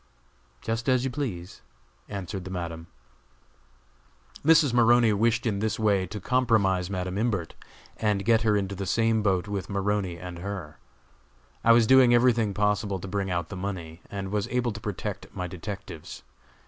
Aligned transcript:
"Just 0.61 0.89
as 0.89 1.05
you 1.05 1.11
please," 1.11 1.61
answered 2.09 2.43
the 2.43 2.49
Madam. 2.49 2.87
Mrs. 4.43 4.73
Maroney 4.73 5.13
wished 5.13 5.45
in 5.45 5.59
this 5.59 5.77
way 5.79 6.07
to 6.07 6.19
compromise 6.19 6.89
Madam 6.89 7.19
Imbert, 7.19 7.53
and 7.97 8.25
get 8.25 8.41
her 8.41 8.57
into 8.57 8.73
the 8.73 8.87
same 8.87 9.21
boat 9.21 9.47
with 9.47 9.69
Maroney 9.69 10.17
and 10.17 10.39
her. 10.39 10.79
I 11.63 11.71
was 11.71 11.85
doing 11.85 12.15
everything 12.15 12.55
possible 12.55 12.97
to 12.97 13.07
bring 13.07 13.29
out 13.29 13.49
the 13.49 13.55
money, 13.55 14.01
and 14.09 14.31
was 14.31 14.47
able 14.47 14.71
to 14.71 14.81
protect 14.81 15.27
my 15.35 15.45
detectives. 15.45 16.23